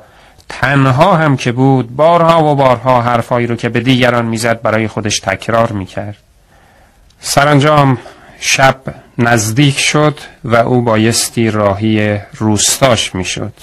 تنها 0.50 1.16
هم 1.16 1.38
که 1.38 1.52
بود 1.52 1.96
بارها 1.96 2.44
و 2.44 2.56
بارها 2.56 3.02
حرفایی 3.02 3.48
رو 3.48 3.56
که 3.56 3.70
به 3.70 3.80
دیگران 3.80 4.26
می‌زد 4.26 4.62
برای 4.62 4.88
خودش 4.88 5.20
تکرار 5.20 5.72
می‌کرد. 5.72 6.18
سرانجام 7.22 7.98
شب 8.40 8.76
نزدیک 9.18 9.80
شد 9.80 10.20
و 10.44 10.56
او 10.56 10.82
بایستی 10.82 11.52
راهی 11.52 12.20
روستاش 12.34 13.16
می‌شد. 13.16 13.54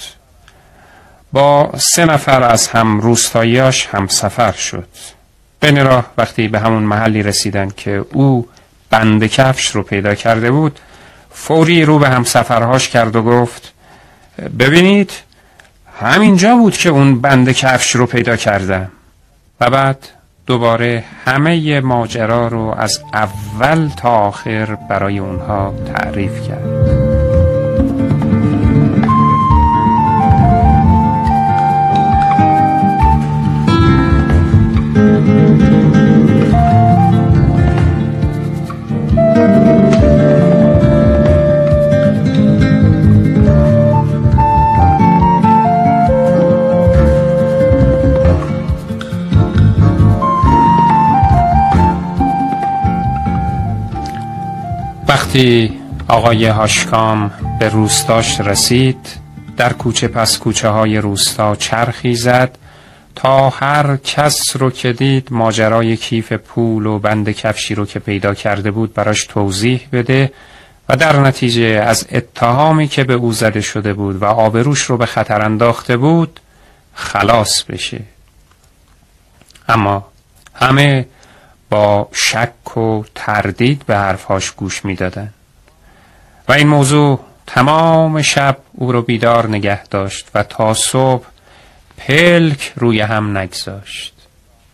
با 1.31 1.71
سه 1.77 2.05
نفر 2.05 2.43
از 2.43 2.67
هم 2.67 2.99
روستاییاش 2.99 3.87
هم 3.87 4.07
سفر 4.07 4.51
شد. 4.51 4.87
بین 5.59 5.85
راه 5.85 6.05
وقتی 6.17 6.47
به 6.47 6.59
همون 6.59 6.83
محلی 6.83 7.23
رسیدن 7.23 7.69
که 7.77 8.05
او 8.13 8.47
بند 8.89 9.25
کفش 9.25 9.67
رو 9.67 9.83
پیدا 9.83 10.15
کرده 10.15 10.51
بود 10.51 10.79
فوری 11.31 11.85
رو 11.85 11.99
به 11.99 12.09
هم 12.09 12.23
سفرهاش 12.23 12.89
کرد 12.89 13.15
و 13.15 13.23
گفت 13.23 13.73
ببینید 14.59 15.11
همینجا 16.01 16.55
بود 16.55 16.77
که 16.77 16.89
اون 16.89 17.21
بند 17.21 17.51
کفش 17.51 17.95
رو 17.95 18.05
پیدا 18.05 18.35
کردم. 18.35 18.91
و 19.61 19.69
بعد 19.69 19.97
دوباره 20.47 21.03
همه 21.25 21.79
ماجرا 21.79 22.47
رو 22.47 22.75
از 22.77 22.99
اول 23.13 23.89
تا 23.97 24.09
آخر 24.09 24.75
برای 24.89 25.19
اونها 25.19 25.73
تعریف 25.93 26.47
کرد. 26.47 26.86
وقتی 55.17 55.79
آقای 56.07 56.45
هاشکام 56.45 57.31
به 57.59 57.69
روستاش 57.69 58.41
رسید 58.41 59.07
در 59.57 59.73
کوچه 59.73 60.07
پس 60.07 60.37
کوچه 60.37 60.69
های 60.69 60.97
روستا 60.97 61.55
چرخی 61.55 62.15
زد 62.15 62.57
تا 63.15 63.49
هر 63.49 63.97
کس 63.97 64.55
رو 64.55 64.71
که 64.71 64.93
دید 64.93 65.27
ماجرای 65.31 65.97
کیف 65.97 66.33
پول 66.33 66.85
و 66.85 66.99
بند 66.99 67.29
کفشی 67.29 67.75
رو 67.75 67.85
که 67.85 67.99
پیدا 67.99 68.33
کرده 68.33 68.71
بود 68.71 68.93
براش 68.93 69.25
توضیح 69.25 69.87
بده 69.91 70.31
و 70.89 70.95
در 70.95 71.19
نتیجه 71.19 71.83
از 71.87 72.07
اتهامی 72.11 72.87
که 72.87 73.03
به 73.03 73.13
او 73.13 73.33
زده 73.33 73.61
شده 73.61 73.93
بود 73.93 74.21
و 74.21 74.25
آبروش 74.25 74.81
رو 74.81 74.97
به 74.97 75.05
خطر 75.05 75.41
انداخته 75.41 75.97
بود 75.97 76.39
خلاص 76.93 77.63
بشه. 77.63 77.99
اما 79.69 80.05
همه 80.53 81.05
با 81.69 82.09
شک 82.13 82.77
و 82.77 83.03
تردید 83.15 83.85
به 83.85 83.95
حرفهاش 83.97 84.51
گوش 84.51 84.85
می‌دادند. 84.85 85.33
و 86.47 86.53
این 86.53 86.67
موضوع 86.67 87.19
تمام 87.47 88.21
شب 88.21 88.57
او 88.73 88.91
رو 88.91 89.01
بیدار 89.01 89.47
نگه 89.47 89.83
داشت 89.83 90.27
و 90.35 90.43
تا 90.43 90.73
صبح 90.73 91.25
پلک 91.97 92.73
روی 92.75 93.01
هم 93.01 93.37
نگذاشت. 93.37 94.13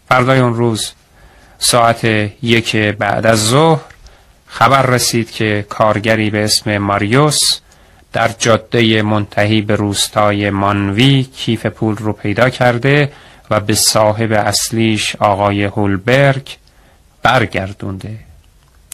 فردای 0.10 0.40
اون 0.40 0.56
روز 0.56 0.92
ساعت 1.60 2.04
یک 2.42 2.76
بعد 2.76 3.26
از 3.26 3.48
ظهر 3.48 3.82
خبر 4.48 4.82
رسید 4.82 5.32
که 5.32 5.66
کارگری 5.70 6.30
به 6.30 6.44
اسم 6.44 6.78
ماریوس 6.78 7.60
در 8.14 8.28
جاده 8.40 9.02
منتهی 9.02 9.62
به 9.62 9.76
روستای 9.76 10.50
مانوی 10.50 11.24
کیف 11.24 11.66
پول 11.66 11.96
رو 11.96 12.14
پیدا 12.14 12.50
کرده 12.50 13.12
و 13.50 13.60
به 13.60 13.74
صاحب 13.74 14.32
اصلیش 14.32 15.16
آقای 15.16 15.64
هولبرگ 15.64 16.58
برگردونده. 17.24 18.20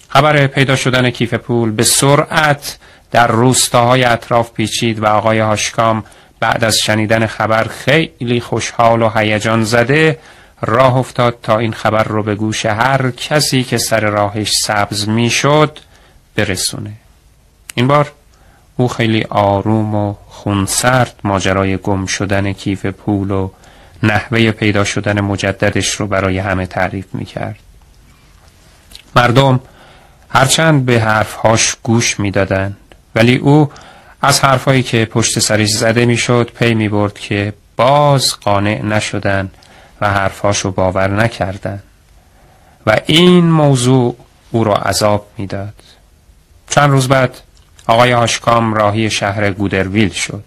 خبر 0.10 0.48
پیدا 0.48 0.76
شدن 0.76 1.10
کیف 1.10 1.34
پول 1.34 1.72
به 1.72 1.84
سرعت 1.84 2.78
در 3.12 3.28
روستاهای 3.28 4.04
اطراف 4.04 4.52
پیچید 4.52 5.00
و 5.00 5.06
آقای 5.06 5.40
هاشکام 5.40 6.04
بعد 6.40 6.64
از 6.64 6.78
شنیدن 6.78 7.26
خبر 7.26 7.64
خیلی 7.64 8.40
خوشحال 8.40 9.02
و 9.02 9.10
هیجان 9.16 9.64
زده 9.64 10.20
راه 10.62 10.98
افتاد 10.98 11.38
تا 11.44 11.58
این 11.58 11.74
خبر 11.74 12.04
رو 12.04 12.24
به 12.24 12.36
گوش 12.36 12.66
هر 12.66 13.12
کسی 13.12 13.64
که 13.64 13.78
سر 13.78 14.00
راهش 14.00 14.52
سبز 14.52 15.08
می‌شد 15.10 15.80
برسونه. 16.36 16.92
این 17.76 17.88
بار 17.88 18.12
او 18.78 18.88
خیلی 18.88 19.24
آروم 19.30 19.96
و 19.96 20.16
خونسرد 20.28 21.14
ماجرای 21.24 21.78
گم 21.78 22.06
شدن 22.06 22.54
کیف 22.54 22.86
پول 22.86 23.32
و 23.32 23.50
نحوه 24.04 24.52
پیدا 24.52 24.84
شدن 24.84 25.22
مجددش 25.22 25.92
رو 25.92 26.08
برای 26.08 26.38
همه 26.38 26.66
تعریف 26.66 27.06
می‌کرد. 27.14 27.60
مردم 29.16 29.60
هرچند 30.30 30.86
به 30.86 31.00
حرفهاش 31.02 31.76
گوش 31.84 32.20
می‌دادند 32.20 32.78
ولی 33.16 33.36
او 33.36 33.72
از 34.22 34.40
حرفهایی 34.40 34.84
که 34.84 35.06
پشت 35.06 35.40
سرش 35.40 35.70
زده 35.70 36.06
می‌شد 36.06 36.52
پی 36.56 36.74
می 36.74 36.90
برد 36.90 37.20
که 37.20 37.54
باز 37.76 38.36
قانع 38.40 38.82
نشدن 38.82 39.52
و 40.02 40.10
حرفهاشو 40.10 40.72
باور 40.72 41.08
نکردند. 41.08 41.84
و 42.86 43.00
این 43.06 43.46
موضوع 43.46 44.16
او 44.52 44.64
را 44.64 44.76
عذاب 44.76 45.28
می‌داد. 45.38 45.74
چند 46.70 46.90
روز 46.90 47.08
بعد 47.08 47.38
آقای 47.88 48.14
آشکام 48.14 48.74
راهی 48.74 49.10
شهر 49.10 49.52
گودرویل 49.52 50.10
شد. 50.10 50.44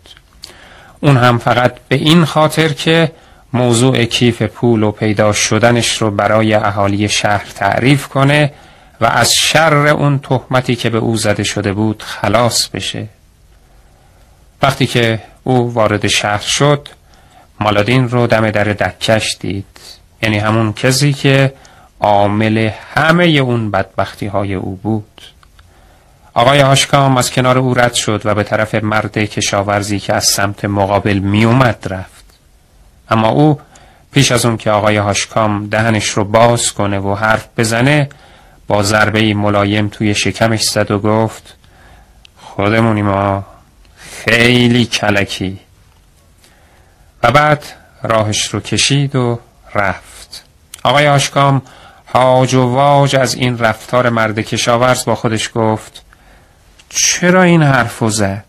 اون 1.01 1.17
هم 1.17 1.39
فقط 1.39 1.75
به 1.89 1.97
این 1.97 2.25
خاطر 2.25 2.69
که 2.69 3.13
موضوع 3.53 4.05
کیف 4.05 4.43
پول 4.43 4.83
و 4.83 4.91
پیدا 4.91 5.33
شدنش 5.33 6.03
رو 6.03 6.11
برای 6.11 6.55
اهالی 6.55 7.09
شهر 7.09 7.47
تعریف 7.55 8.09
کنه 8.09 8.53
و 9.01 9.05
از 9.05 9.33
شر 9.33 9.87
اون 9.89 10.19
تهمتی 10.19 10.77
که 10.77 10.91
به 10.91 10.99
او 10.99 11.17
زده 11.17 11.45
شده 11.45 11.73
بود 11.73 12.03
خلاص 12.03 12.69
بشه. 12.69 13.07
وقتی 14.63 14.87
که 14.87 15.21
او 15.45 15.75
وارد 15.75 16.07
شهر 16.07 16.43
شد 16.43 16.89
مالادین 17.61 18.09
رو 18.09 18.27
دم 18.27 18.51
در 18.51 18.65
دکش 18.65 19.37
دید. 19.41 19.81
یعنی 20.23 20.39
همون 20.39 20.73
کسی 20.73 21.13
که 21.13 21.53
عامل 22.01 22.71
همه 22.95 23.25
اون 23.25 23.71
بدبختی 23.71 24.27
های 24.27 24.55
او 24.55 24.77
بود. 24.83 25.23
آقای 26.35 26.61
هاشکام 26.61 27.17
از 27.17 27.31
کنار 27.31 27.59
او 27.59 27.75
رد 27.75 27.95
شد 27.95 28.23
و 28.25 28.35
به 28.35 28.43
طرف 28.43 28.75
مرد 28.75 29.19
کشاورزی 29.19 29.99
که 29.99 30.15
از 30.15 30.25
سمت 30.25 30.65
مقابل 30.65 31.19
می 31.19 31.45
اومد 31.45 31.87
رفت. 31.91 32.12
اما 33.11 33.29
او 33.29 33.61
پیش 34.13 34.33
از 34.33 34.47
اون 34.47 34.57
که 34.57 34.71
آقای 34.71 34.97
هاشکام 34.97 35.69
دهنش 35.69 36.09
رو 36.09 36.25
باز 36.25 36.73
کنه 36.73 36.99
و 36.99 37.15
حرف 37.15 37.49
بزنه 37.57 38.09
با 38.67 38.83
ضربه 38.83 39.35
ملایم 39.35 39.89
توی 39.89 40.15
شکمش 40.15 40.63
زد 40.63 40.91
و 40.91 40.99
گفت 40.99 41.57
خودمونی 42.37 43.03
ما 43.03 43.45
خیلی 43.97 44.85
کلکی. 44.87 45.59
و 47.23 47.33
بعد 47.33 47.65
راهش 48.03 48.47
رو 48.47 48.61
کشید 48.61 49.17
و 49.17 49.39
رفت. 49.75 50.45
آقای 50.83 51.09
آشکام 51.09 51.63
هاج 52.15 52.55
و 52.55 52.63
واج 52.63 53.17
از 53.17 53.35
این 53.35 53.59
رفتار 53.59 54.09
مرد 54.09 54.39
کشاورز 54.39 55.05
با 55.05 55.15
خودش 55.15 55.51
گفت 55.55 56.03
چرا 56.89 57.43
این 57.43 57.63
حرف 57.63 58.05
زد؟ 58.09 58.45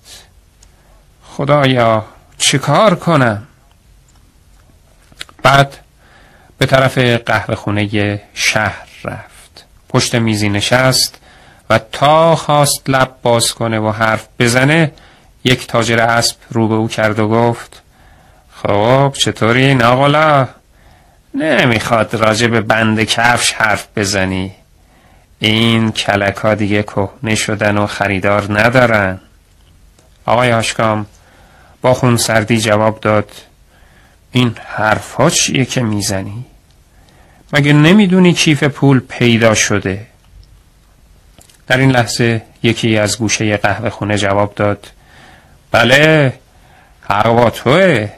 خدایا 1.23 2.05
چیکار 2.37 2.95
کنم؟ 2.95 3.47
بعد 5.43 5.77
به 6.57 6.65
طرف 6.65 6.97
قهوه 6.97 7.55
خونه 7.55 8.21
شهر 8.33 8.87
رفت. 9.03 9.65
پشت 9.89 10.15
میزی 10.15 10.49
نشست 10.49 11.17
و 11.69 11.79
تا 11.91 12.35
خواست 12.35 12.89
لب 12.89 13.15
باز 13.21 13.53
کنه 13.53 13.79
و 13.79 13.91
حرف 13.91 14.27
بزنه 14.39 14.91
یک 15.43 15.67
تاجر 15.67 15.99
اسب 15.99 16.35
رو 16.49 16.67
به 16.67 16.75
او 16.75 16.87
کرد 16.87 17.19
و 17.19 17.27
گفت 17.27 17.81
خب 18.55 19.13
چطوری 19.17 19.75
ناغلا 19.75 20.47
نمی‌خواد 21.33 22.15
راجع 22.15 22.47
به 22.47 22.61
بند 22.61 23.03
کفش 23.03 23.53
حرف 23.53 23.87
بزنی. 23.95 24.51
این 25.39 25.91
کلک 25.91 26.35
ها 26.35 26.55
دیگه 26.55 26.83
کهنه 26.83 27.35
شدن 27.35 27.77
و 27.77 27.87
خریدار 27.87 28.59
ندارن. 28.59 29.19
آقای 30.25 30.49
هاشکام 30.49 31.05
با 31.81 31.93
خون 31.93 32.17
سردی 32.17 32.59
جواب 32.59 32.99
داد 32.99 33.31
این 34.35 34.55
حرفها 34.65 35.29
چیه 35.29 35.65
که 35.65 35.81
می‌زنی؟ 35.81 36.45
مگه 37.53 37.73
نمی‌دونی 37.73 38.33
کیف 38.33 38.63
پول 38.63 38.99
پیدا 38.99 39.53
شده؟ 39.53 40.07
در 41.67 41.77
این 41.77 41.91
لحظه 41.91 42.41
یکی 42.63 42.97
از 42.97 43.17
گوشه 43.17 43.57
قهوه 43.57 43.89
خونه 43.89 44.17
جواب 44.17 44.55
داد 44.55 44.87
بله 45.71 46.33
حق 47.01 47.27
با 47.27 47.49
توه 47.49 48.09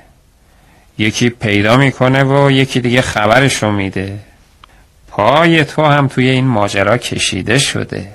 یکی 0.97 1.29
پیدا 1.29 1.77
می‌کنه 1.77 2.23
و 2.23 2.51
یکی 2.51 2.79
دیگه 2.79 3.01
خبرش 3.01 3.63
رو 3.63 3.71
میده 3.71 4.19
پای 5.07 5.65
تو 5.65 5.85
هم 5.85 6.07
توی 6.07 6.29
این 6.29 6.45
ماجرا 6.45 6.97
کشیده 6.97 7.59
شده 7.59 8.11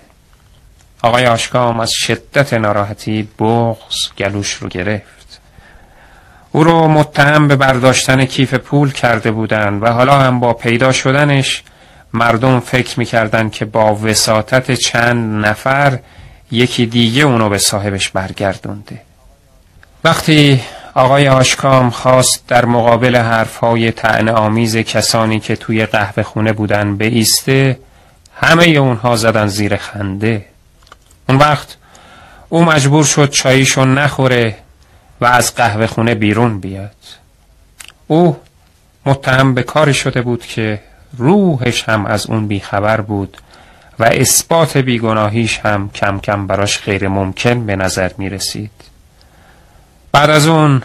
آقای 1.03 1.27
آشکام 1.27 1.81
از 1.81 1.93
شدت 1.93 2.55
ناراحتی 2.55 3.29
بغز 3.39 3.97
گلوش 4.19 4.53
رو 4.53 4.69
گرفت 4.69 5.20
او 6.53 6.65
رو 6.65 6.89
متهم 6.89 7.49
به 7.49 7.57
برداشتن 7.57 8.25
کیف 8.25 8.55
پول 8.55 8.93
کرده 8.93 9.31
بودند 9.31 9.83
و 9.83 9.87
حالا 9.87 10.19
هم 10.19 10.41
با 10.41 10.53
پیدا 10.53 10.93
شدنش 10.93 11.63
مردم 12.13 12.61
فکر 12.61 12.99
می‌کردن 12.99 13.51
که 13.51 13.65
با 13.65 13.95
وساطت 13.95 14.73
چند 14.75 15.47
نفر 15.47 15.99
یکی 16.51 16.87
دیگه 16.87 17.23
اونو 17.23 17.49
به 17.49 17.59
صاحبش 17.59 18.11
برگردونده. 18.11 19.01
وقتی 20.05 20.61
آقای 20.95 21.29
آشکام 21.29 21.91
خواست 21.91 22.47
در 22.49 22.65
مقابل 22.65 23.17
حرفهای 23.17 23.93
تعن 23.93 24.29
آمیز 24.29 24.77
کسانی 24.77 25.41
که 25.41 25.57
توی 25.57 25.87
قهوه 25.87 26.23
خونه 26.23 26.53
بودن 26.53 26.97
به 26.97 27.05
ایسته 27.05 27.79
همه 28.37 28.65
اونها 28.65 29.17
زدن 29.17 29.47
زیر 29.47 29.77
خنده. 29.77 30.45
اون 31.29 31.39
وقت 31.39 31.77
او 32.49 32.65
مجبور 32.65 33.05
شد 33.05 33.31
چاییشو 33.31 33.85
نخوره 33.85 34.57
و 35.21 35.25
از 35.25 35.55
قهوه 35.55 35.87
خونه 35.87 36.15
بیرون 36.15 36.61
بیاد 36.61 36.97
او 38.07 38.37
متهم 39.07 39.55
به 39.55 39.63
کاری 39.63 39.95
شده 39.95 40.23
بود 40.23 40.47
که 40.47 40.81
روحش 41.17 41.89
هم 41.89 42.07
از 42.07 42.27
اون 42.27 42.47
بیخبر 42.47 43.01
بود 43.01 43.37
و 43.99 44.05
اثبات 44.05 44.77
بیگناهیش 44.77 45.59
هم 45.59 45.91
کم 45.91 46.19
کم 46.19 46.47
براش 46.47 46.81
غیر 46.81 47.09
ممکن 47.09 47.67
به 47.67 47.77
نظر 47.77 48.11
می 48.19 48.29
رسید. 48.29 48.71
بعد 50.13 50.31
از 50.31 50.47
اون 50.47 50.83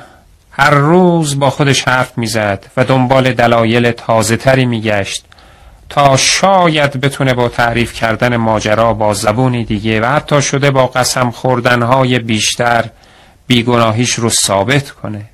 هر 0.51 0.69
روز 0.69 1.39
با 1.39 1.49
خودش 1.49 1.87
حرف 1.87 2.17
می‌زد 2.17 2.65
و 2.77 2.85
دنبال 2.85 3.33
دلایل 3.33 3.91
تازه 3.91 4.37
تری 4.37 4.65
می 4.65 4.81
گشت 4.81 5.25
تا 5.89 6.17
شاید 6.17 7.01
بتونه 7.01 7.33
با 7.33 7.49
تعریف 7.49 7.93
کردن 7.93 8.35
ماجرا 8.37 8.93
با 8.93 9.13
زبونی 9.13 9.65
دیگه 9.65 10.01
و 10.01 10.05
حتی 10.05 10.41
شده 10.41 10.71
با 10.71 10.87
قسم 10.87 11.31
خوردنهای 11.31 12.19
بیشتر 12.19 12.85
بیگناهیش 13.47 14.13
رو 14.13 14.29
ثابت 14.29 14.91
کنه 14.91 15.25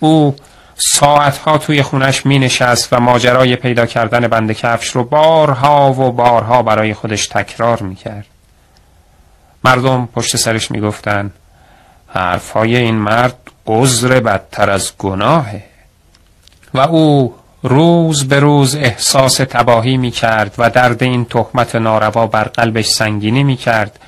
او 0.00 0.36
ساعتها 0.76 1.58
توی 1.58 1.82
خونش 1.82 2.26
می 2.26 2.38
نشست 2.38 2.92
و 2.92 3.00
ماجرای 3.00 3.56
پیدا 3.56 3.86
کردن 3.86 4.28
بند 4.28 4.52
کفش 4.52 4.88
رو 4.88 5.04
بارها 5.04 5.92
و 5.92 6.12
بارها 6.12 6.62
برای 6.62 6.94
خودش 6.94 7.26
تکرار 7.26 7.82
می 7.82 7.96
کرد. 7.96 8.26
مردم 9.64 10.08
پشت 10.14 10.36
سرش 10.36 10.70
می 10.70 10.80
گفتن 10.80 11.30
حرفهای 12.06 12.76
این 12.76 12.94
مرد 12.94 13.36
عذر 13.66 14.20
بدتر 14.20 14.70
از 14.70 14.92
گناهه 14.98 15.62
و 16.74 16.80
او 16.80 17.34
روز 17.62 18.28
به 18.28 18.40
روز 18.40 18.74
احساس 18.74 19.36
تباهی 19.36 19.96
می 19.96 20.10
کرد 20.10 20.54
و 20.58 20.70
درد 20.70 21.02
این 21.02 21.24
تهمت 21.24 21.76
ناروا 21.76 22.26
بر 22.26 22.44
قلبش 22.44 22.86
سنگینی 22.86 23.44
می 23.44 23.56
کرد 23.56 23.98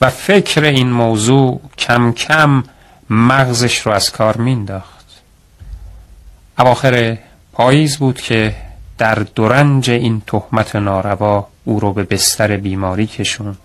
و 0.00 0.10
فکر 0.10 0.64
این 0.64 0.90
موضوع 0.90 1.60
کم 1.78 2.12
کم 2.12 2.64
مغزش 3.10 3.78
رو 3.78 3.92
از 3.92 4.10
کار 4.10 4.36
مینداخت. 4.36 5.06
اواخر 6.58 7.18
پاییز 7.52 7.96
بود 7.96 8.20
که 8.20 8.54
در 8.98 9.14
دورنج 9.14 9.90
این 9.90 10.22
تهمت 10.26 10.76
ناروا 10.76 11.48
او 11.64 11.80
رو 11.80 11.92
به 11.92 12.02
بستر 12.02 12.56
بیماری 12.56 13.06
کشوند 13.06 13.58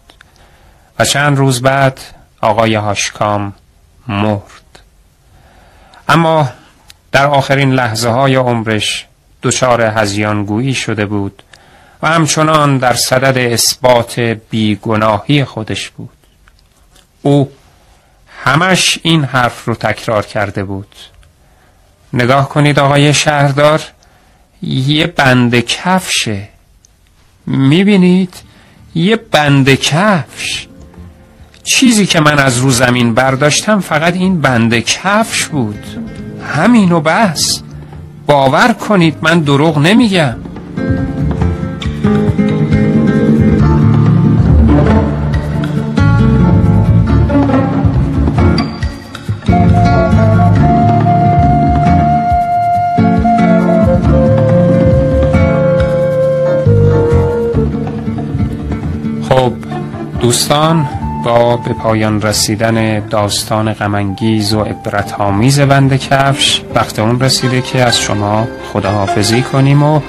و 0.99 1.05
چند 1.05 1.37
روز 1.37 1.61
بعد 1.61 1.99
آقای 2.41 2.75
هاشکام 2.75 3.53
مرد 4.07 4.79
اما 6.09 6.49
در 7.11 7.25
آخرین 7.25 7.71
لحظه 7.71 8.09
های 8.09 8.35
عمرش 8.35 9.05
دچار 9.43 9.81
هزیانگویی 9.81 10.73
شده 10.73 11.05
بود 11.05 11.43
و 12.01 12.07
همچنان 12.07 12.77
در 12.77 12.93
صدد 12.93 13.37
اثبات 13.37 14.19
بیگناهی 14.19 15.43
خودش 15.43 15.89
بود 15.89 16.09
او 17.21 17.51
همش 18.43 18.99
این 19.03 19.23
حرف 19.23 19.65
رو 19.65 19.75
تکرار 19.75 20.25
کرده 20.25 20.63
بود. 20.63 20.95
نگاه 22.13 22.49
کنید 22.49 22.79
آقای 22.79 23.13
شهردار 23.13 23.81
یه 24.61 25.07
بند 25.07 25.59
کفشه. 25.59 26.49
می‌بینید؟ 27.45 28.33
یه 28.95 29.15
بند 29.15 29.69
کفش. 29.69 30.67
چیزی 31.63 32.05
که 32.05 32.19
من 32.19 32.39
از 32.39 32.57
رو 32.57 32.71
زمین 32.71 33.13
برداشتم 33.13 33.79
فقط 33.79 34.13
این 34.13 34.41
بند 34.41 34.79
کفش 34.79 35.45
بود. 35.45 35.85
همین 36.55 36.91
و 36.91 37.01
بس. 37.01 37.61
باور 38.25 38.73
کنید 38.73 39.17
من 39.21 39.39
دروغ 39.39 39.77
نمیگم. 39.77 40.35
دوستان 60.27 60.89
با 61.23 61.57
به 61.57 61.73
پایان 61.73 62.21
رسیدن 62.21 62.99
داستان 62.99 63.73
غمانگیز 63.73 64.53
و 64.53 64.61
عبرت 64.61 65.13
آمیز 65.13 65.59
بند 65.59 65.95
کفش 65.95 66.61
وقت 66.75 66.99
اون 66.99 67.19
رسیده 67.19 67.61
که 67.61 67.83
از 67.83 67.99
شما 67.99 68.47
خداحافظی 68.73 69.41
کنیم 69.41 69.83
و 69.83 70.01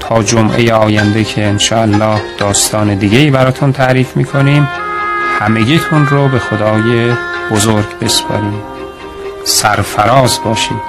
تا 0.00 0.22
جمعه 0.22 0.72
آینده 0.74 1.24
که 1.24 1.44
انشاءالله 1.44 2.20
داستان 2.38 2.94
دیگه 2.94 3.18
ای 3.18 3.30
براتون 3.30 3.72
تعریف 3.72 4.16
می‌کنیم 4.16 4.68
همگیتون 5.38 6.06
رو 6.06 6.28
به 6.28 6.38
خدای 6.38 7.12
بزرگ 7.50 7.98
بسپاریم. 8.00 8.62
سرفراز 9.44 10.38
باشید. 10.44 10.80